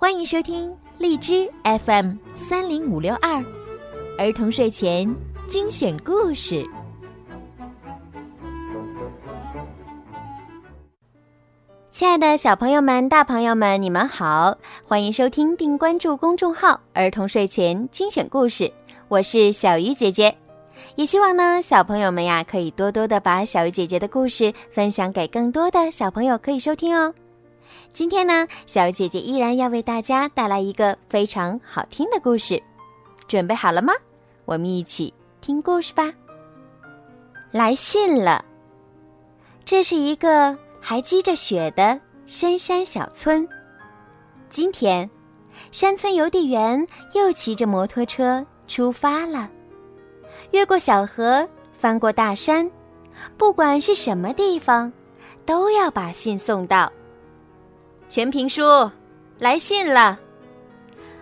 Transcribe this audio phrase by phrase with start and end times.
[0.00, 3.44] 欢迎收听荔枝 FM 三零五六二
[4.16, 5.12] 儿童睡前
[5.48, 6.64] 精选故事。
[11.90, 14.56] 亲爱的小朋友们、大朋友们，你们好！
[14.86, 18.72] 欢迎收听并关注公众号“儿童睡前精选故事”，
[19.08, 20.32] 我是小鱼姐姐。
[20.94, 27.12] 也希望呢，小朋友们呀，可以多多的把小鱼姐姐的故事分享给更多的小朋友可以收听哦。
[27.92, 32.62] 今天呢，小姐姐依然要为大家带来一个非常好听的故事，
[33.26, 33.92] 准备好了吗？
[34.44, 36.12] 我们一起听故事吧。
[37.50, 38.44] 来信了，
[39.64, 43.48] 这是一个还积着雪的深山小村。
[44.50, 45.08] 今天，
[45.72, 49.50] 山村邮递员又骑着摩托车出发了，
[50.52, 52.70] 越过小河，翻过大山，
[53.36, 54.92] 不管是什么地方，
[55.44, 56.92] 都要把信送到。
[58.08, 58.62] 全平叔，
[59.38, 60.18] 来信了。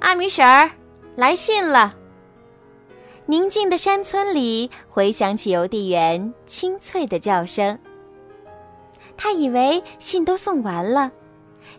[0.00, 0.68] 阿米婶儿，
[1.14, 1.94] 来信了。
[3.26, 7.78] 宁静的山村里回响起邮递员清脆的叫声。
[9.16, 11.10] 他以为信都送完了，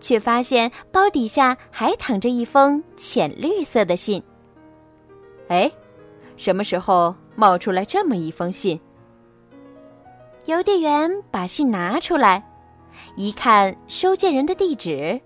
[0.00, 4.20] 却发现包底下还躺着一封浅绿色的信。
[5.46, 5.70] 哎，
[6.36, 8.78] 什么时候冒出来这么一封信？
[10.46, 12.44] 邮递员把信拿出来。
[13.16, 15.20] 一看收件人的地址，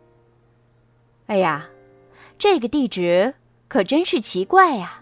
[1.26, 1.68] 哎呀，
[2.38, 3.34] 这个地址
[3.68, 5.00] 可真是奇怪呀！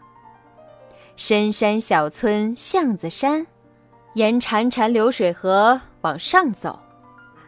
[1.16, 3.46] 深山小村巷子山，
[4.14, 6.78] 沿潺潺流水河往上走，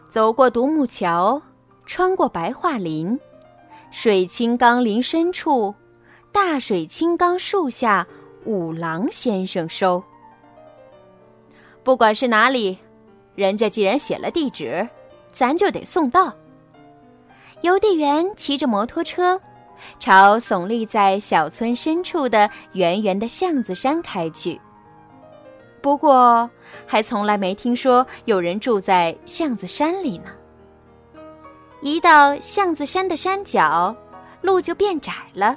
[0.08, 1.40] 走过独木桥，
[1.86, 3.18] 穿过白桦林，
[3.90, 5.74] 水清冈林深处，
[6.30, 8.06] 大水青冈树下，
[8.44, 10.02] 五郎先生收。
[11.82, 12.78] 不管是哪里，
[13.34, 14.88] 人家既然写了地址。
[15.32, 16.32] 咱就得送到。
[17.62, 19.40] 邮递员骑着摩托车，
[19.98, 24.60] 朝耸立在小村深处的圆圆的巷子山开去。
[25.80, 26.48] 不过，
[26.86, 30.30] 还从来没听说有人住在巷子山里呢。
[31.80, 33.94] 一到巷子山的山脚，
[34.40, 35.56] 路就变窄了，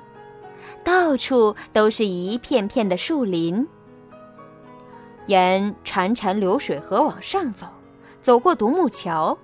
[0.84, 3.68] 到处都是一片片的树林。
[5.28, 7.68] 沿潺潺流水河往上走，
[8.22, 9.38] 走过独木桥。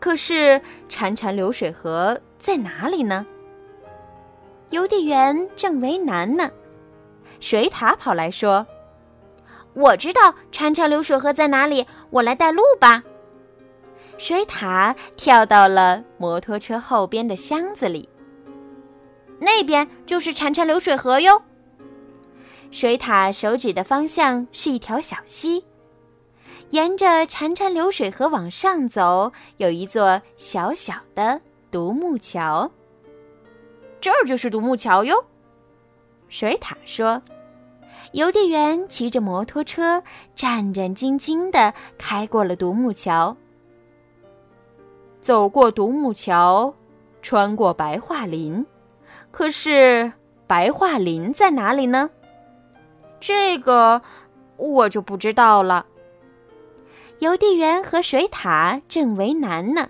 [0.00, 3.24] 可是潺潺流水河在哪里呢？
[4.70, 6.50] 邮递员正为难呢。
[7.38, 8.66] 水獭跑来说
[9.74, 13.02] ：“我知道潺潺流水河在哪里，我来带路吧。”
[14.16, 18.08] 水獭跳到了摩托车后边的箱子里。
[19.38, 21.40] 那边就是潺潺流水河哟。
[22.70, 25.64] 水獭手指的方向是一条小溪。
[26.70, 32.70] 沿着潺潺流水河往上走，有一座小小的独木桥。
[34.00, 35.24] 这儿就是独木桥哟，
[36.28, 37.20] 水獭说。
[38.12, 40.02] 邮递员骑着摩托车，
[40.34, 43.36] 战战兢兢地开过了独木桥。
[45.20, 46.72] 走过独木桥，
[47.20, 48.64] 穿过白桦林，
[49.30, 50.12] 可是
[50.46, 52.08] 白桦林在哪里呢？
[53.18, 54.00] 这个
[54.56, 55.84] 我就不知道了。
[57.20, 59.88] 邮递员和水獭正为难呢，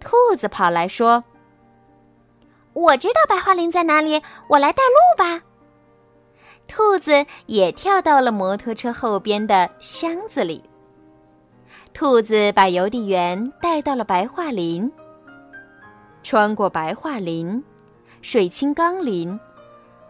[0.00, 1.24] 兔子跑来说
[2.74, 5.42] ：“我知道白桦林在哪里，我来带路吧。”
[6.68, 10.62] 兔子也跳到了摩托车后边的箱子里。
[11.94, 14.92] 兔子把邮递员带到了白桦林，
[16.22, 17.64] 穿过白桦林，
[18.20, 19.40] 水清冈林，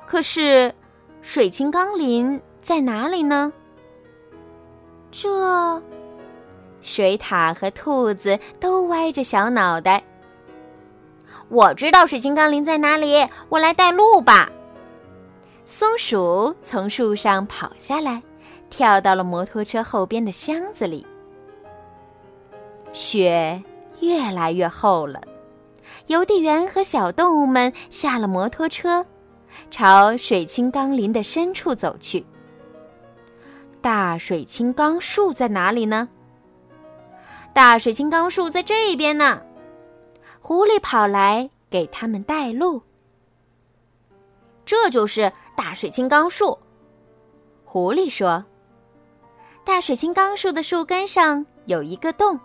[0.09, 0.75] 可是
[1.23, 3.53] 水清冈林在哪里呢？
[5.13, 5.81] 这。
[6.89, 10.03] 水獭和兔子都歪着小脑袋。
[11.51, 14.51] 我知道水晶钢林在哪里，我来带路吧。
[15.67, 18.23] 松鼠从树上跑下来，
[18.71, 21.07] 跳到了摩托车后边的箱子里。
[22.95, 23.63] 雪
[24.01, 25.21] 越来越厚了，
[26.07, 29.05] 邮递员和小动物们下了摩托车，
[29.71, 32.25] 朝水清冈林的深处走去。
[33.83, 36.09] 大水清冈树在哪里呢？
[37.59, 39.43] 大水晶刚树在这边呢，
[40.41, 42.81] 狐狸跑来给他们带路。
[44.65, 46.57] 这就是大水晶刚树，
[47.65, 48.45] 狐狸说
[49.67, 52.39] ：“大水晶刚树的树根上有一个洞。”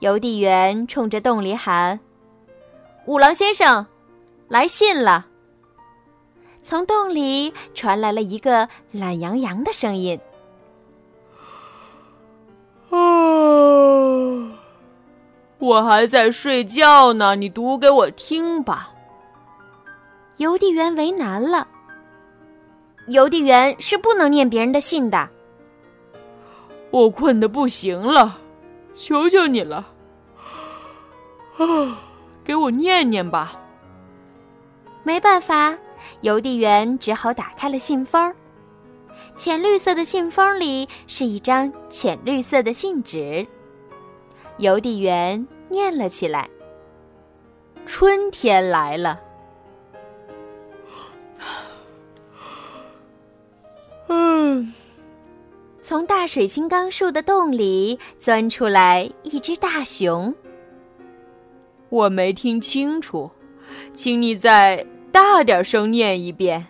[0.00, 1.98] 邮递员冲着洞里喊
[3.08, 3.86] ：“五郎先生，
[4.48, 5.28] 来信了。”
[6.62, 10.20] 从洞里传来了一个懒洋洋的声音。
[15.60, 18.90] 我还在睡觉呢，你读给我听吧。
[20.38, 21.68] 邮递员为难了。
[23.08, 25.28] 邮递员是不能念别人的信的。
[26.90, 28.38] 我困得不行了，
[28.94, 29.86] 求求你了，
[31.58, 31.98] 啊，
[32.42, 33.60] 给我念念吧。
[35.02, 35.76] 没办法，
[36.22, 38.34] 邮递员只好打开了信封。
[39.36, 43.46] 浅绿色的信封里是一张浅绿色的信纸。
[44.60, 46.48] 邮递员念了起来
[47.86, 49.20] ：“春天来了。”
[54.08, 54.74] 嗯，
[55.80, 60.34] 从大水晶刚树的洞里钻出来一只大熊。
[61.88, 63.30] 我没听清楚，
[63.94, 66.66] 请你再大点声念一遍。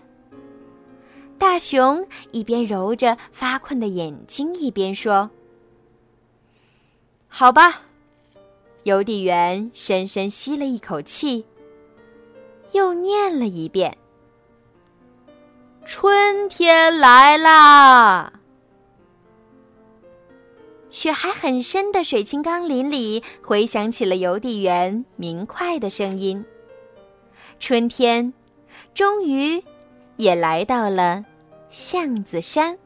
[1.38, 5.31] 大熊一边揉着发困的眼睛，一边说
[7.31, 7.82] ：“好吧。”
[8.85, 11.47] 邮递员深深吸了一口气，
[12.73, 13.97] 又念了一遍
[15.85, 18.32] ：“春天来啦！”
[20.91, 26.44] 雪还很深的水晶钢林里回响起了邮递员明快的声音。
[27.61, 28.33] 春天，
[28.93, 29.62] 终于
[30.17, 31.25] 也来到了。
[31.69, 32.76] 橡子山。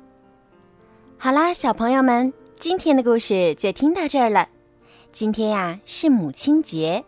[1.17, 2.31] 好啦，小朋友们，
[2.64, 4.49] 今天的故事就听到这儿了。
[5.12, 7.05] 今天呀是母亲节，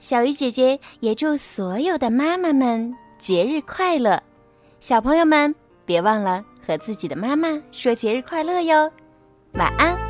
[0.00, 4.20] 小鱼姐姐也祝所有的妈妈们节日快乐。
[4.80, 5.54] 小朋友们
[5.86, 8.90] 别忘了和自己的妈妈说节日快乐哟。
[9.52, 10.07] 晚安。